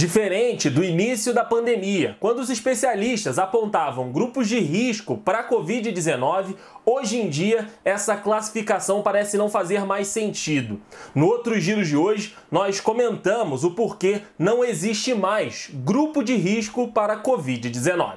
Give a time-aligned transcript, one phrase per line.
[0.00, 6.54] Diferente do início da pandemia, quando os especialistas apontavam grupos de risco para a Covid-19,
[6.86, 10.80] hoje em dia essa classificação parece não fazer mais sentido.
[11.14, 16.88] No outro giro de hoje, nós comentamos o porquê não existe mais grupo de risco
[16.88, 18.14] para a Covid-19.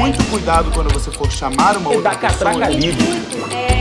[0.00, 2.80] Muito cuidado quando você for chamar uma outra da catraca pessoa.
[2.80, 3.04] livre.
[3.54, 3.75] É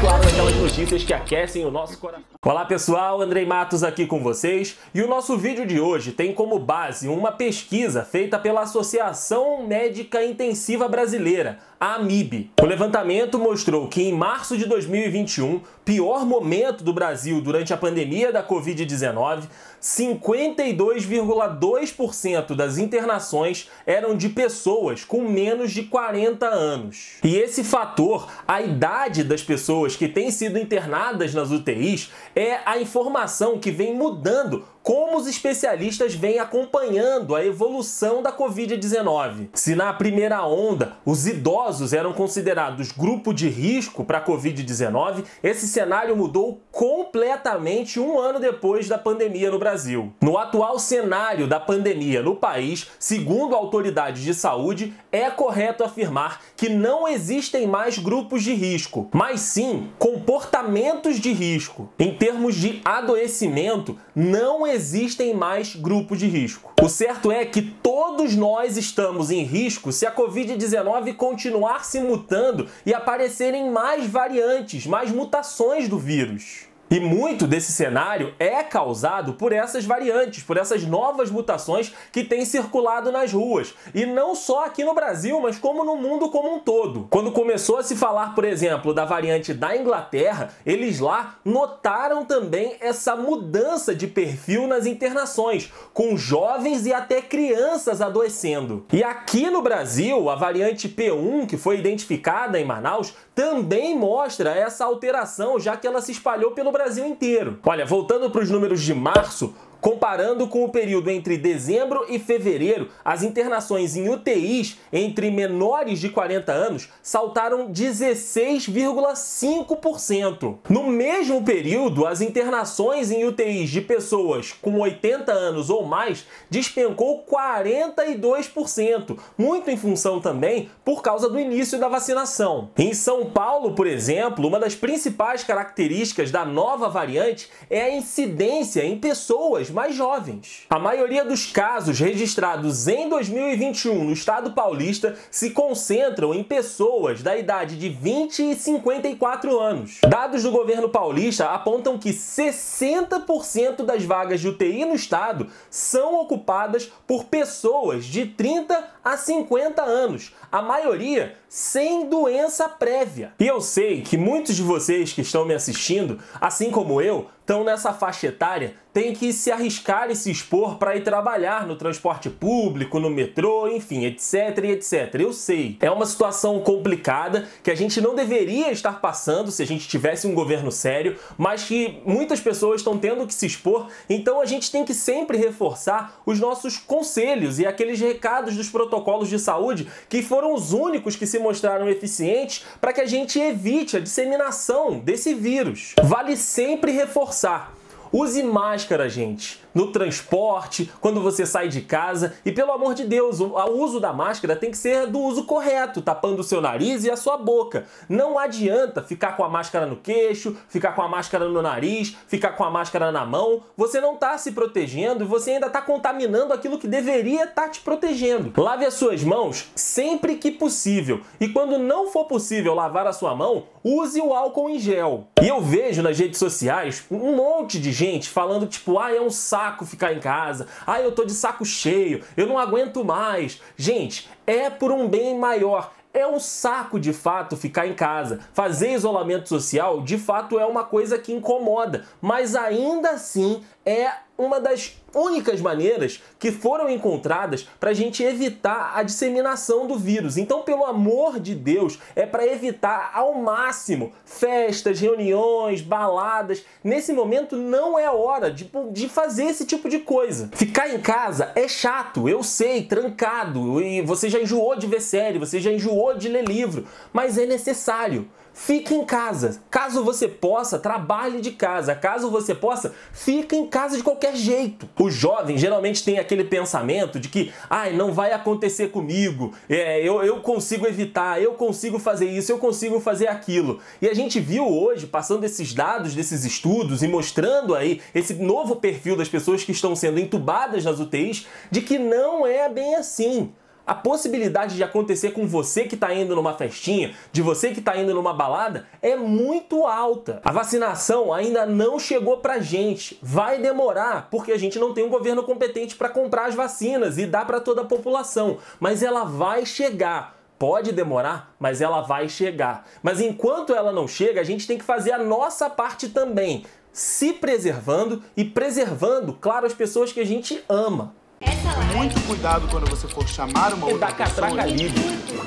[0.00, 0.30] Claro,
[0.70, 2.24] notícias que aquecem o nosso coração.
[2.42, 6.58] Olá pessoal, Andrei Matos aqui com vocês e o nosso vídeo de hoje tem como
[6.58, 12.50] base uma pesquisa feita pela Associação Médica Intensiva Brasileira, a AMIB.
[12.62, 18.32] O levantamento mostrou que em março de 2021, pior momento do Brasil durante a pandemia
[18.32, 19.42] da Covid-19,
[19.82, 27.18] 52,2% das internações eram de pessoas com menos de 40 anos.
[27.24, 32.78] E esse fator, a idade das pessoas que têm sido internadas nas UTIs, é a
[32.78, 39.48] informação que vem mudando como os especialistas vêm acompanhando a evolução da Covid-19.
[39.54, 45.68] Se na primeira onda os idosos eram considerados grupo de risco para a Covid-19, esse
[45.68, 50.14] cenário mudou completamente um ano depois da pandemia no Brasil.
[50.18, 56.70] No atual cenário da pandemia no país, segundo autoridades de saúde, é correto afirmar que
[56.70, 61.90] não existem mais grupos de risco, mas sim comportamentos de risco.
[61.98, 66.72] Em termos de adoecimento, não existem mais grupos de risco.
[66.80, 72.66] O certo é que todos nós estamos em risco se a Covid-19 continuar se mutando
[72.86, 76.69] e aparecerem mais variantes, mais mutações do vírus.
[76.90, 82.44] E muito desse cenário é causado por essas variantes, por essas novas mutações que têm
[82.44, 83.72] circulado nas ruas.
[83.94, 87.06] E não só aqui no Brasil, mas como no mundo como um todo.
[87.08, 92.74] Quando começou a se falar, por exemplo, da variante da Inglaterra, eles lá notaram também
[92.80, 98.84] essa mudança de perfil nas internações, com jovens e até crianças adoecendo.
[98.92, 104.84] E aqui no Brasil, a variante P1, que foi identificada em Manaus, também mostra essa
[104.84, 107.58] alteração, já que ela se espalhou pelo Brasil inteiro.
[107.64, 112.90] Olha, voltando para os números de março, Comparando com o período entre dezembro e fevereiro,
[113.02, 120.58] as internações em UTIs entre menores de 40 anos saltaram 16,5%.
[120.68, 127.24] No mesmo período, as internações em UTIs de pessoas com 80 anos ou mais despencou
[127.24, 132.68] 42%, muito em função também por causa do início da vacinação.
[132.76, 138.84] Em São Paulo, por exemplo, uma das principais características da nova variante é a incidência
[138.84, 140.66] em pessoas mais jovens.
[140.68, 147.36] A maioria dos casos registrados em 2021 no estado paulista se concentram em pessoas da
[147.36, 149.98] idade de 20 e 54 anos.
[150.08, 156.90] Dados do governo paulista apontam que 60% das vagas de UTI no estado são ocupadas
[157.06, 163.32] por pessoas de 30 a 50 anos, a maioria sem doença prévia.
[163.40, 167.64] E eu sei que muitos de vocês que estão me assistindo, assim como eu, estão
[167.64, 172.30] nessa faixa etária, têm que se arriscar e se expor para ir trabalhar no transporte
[172.30, 175.14] público, no metrô, enfim, etc etc.
[175.18, 179.66] Eu sei, é uma situação complicada que a gente não deveria estar passando se a
[179.66, 184.40] gente tivesse um governo sério, mas que muitas pessoas estão tendo que se expor, então
[184.40, 189.38] a gente tem que sempre reforçar os nossos conselhos e aqueles recados dos protocolos de
[189.40, 194.00] saúde que foram os únicos que se mostraram eficientes para que a gente evite a
[194.00, 195.94] disseminação desse vírus.
[196.04, 197.79] Vale sempre reforçar passar.
[198.12, 202.34] Use máscara, gente, no transporte, quando você sai de casa.
[202.44, 206.02] E pelo amor de Deus, o uso da máscara tem que ser do uso correto,
[206.02, 207.86] tapando o seu nariz e a sua boca.
[208.08, 212.56] Não adianta ficar com a máscara no queixo, ficar com a máscara no nariz, ficar
[212.56, 213.62] com a máscara na mão.
[213.76, 217.80] Você não está se protegendo e você ainda está contaminando aquilo que deveria estar te
[217.80, 218.52] protegendo.
[218.60, 221.20] Lave as suas mãos sempre que possível.
[221.40, 225.28] E quando não for possível lavar a sua mão, use o álcool em gel.
[225.40, 229.28] E eu vejo nas redes sociais um monte de gente falando tipo, ah, é um
[229.28, 233.60] saco ficar em casa, ah, eu tô de saco cheio, eu não aguento mais.
[233.76, 235.92] Gente, é por um bem maior.
[236.12, 238.40] É um saco de fato ficar em casa.
[238.52, 244.58] Fazer isolamento social de fato é uma coisa que incomoda, mas ainda assim é uma
[244.58, 250.38] das únicas maneiras que foram encontradas para a gente evitar a disseminação do vírus.
[250.38, 256.64] Então, pelo amor de Deus, é para evitar ao máximo festas, reuniões, baladas.
[256.82, 260.48] Nesse momento não é hora de, de fazer esse tipo de coisa.
[260.54, 265.38] Ficar em casa é chato, eu sei, trancado, e você já enjoou de ver série,
[265.38, 268.30] você já enjoou de ler livro, mas é necessário.
[268.52, 269.62] fique em casa.
[269.70, 271.94] Caso você possa, trabalhe de casa.
[271.94, 274.88] Caso você possa, fique em casa de qualquer jeito.
[274.98, 280.22] O jovem geralmente tem aquele pensamento de que, ai, não vai acontecer comigo, é, eu,
[280.22, 283.78] eu consigo evitar, eu consigo fazer isso, eu consigo fazer aquilo.
[284.02, 288.76] E a gente viu hoje, passando esses dados desses estudos e mostrando aí esse novo
[288.76, 293.52] perfil das pessoas que estão sendo entubadas nas UTIs, de que não é bem assim
[293.90, 297.96] a possibilidade de acontecer com você que está indo numa festinha, de você que está
[297.96, 300.40] indo numa balada, é muito alta.
[300.44, 303.18] A vacinação ainda não chegou pra gente.
[303.20, 307.26] Vai demorar, porque a gente não tem um governo competente para comprar as vacinas e
[307.26, 310.36] dar para toda a população, mas ela vai chegar.
[310.56, 312.86] Pode demorar, mas ela vai chegar.
[313.02, 317.32] Mas enquanto ela não chega, a gente tem que fazer a nossa parte também, se
[317.32, 321.18] preservando e preservando, claro, as pessoas que a gente ama.
[321.50, 324.66] Live Muito cuidado quando você for chamar uma E outra da catraca pessoa.
[324.76, 325.00] livre.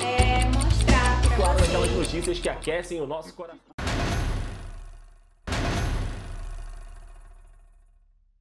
[0.04, 1.69] é mostrar pra Claro, vocês.
[1.69, 3.60] aquelas notícias que aquecem o nosso coração.